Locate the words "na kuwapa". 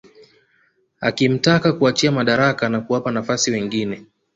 2.69-3.11